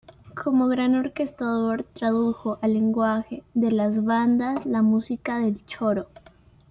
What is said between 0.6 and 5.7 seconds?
gran orquestador tradujo al lenguaje de las bandas la música del